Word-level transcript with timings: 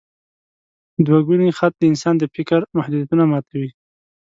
دوګوني 1.05 1.49
خط 1.57 1.73
د 1.79 1.83
انسان 1.91 2.15
د 2.17 2.23
فکر 2.35 2.59
محدودیتونه 2.77 3.23
ماتوي. 3.31 3.71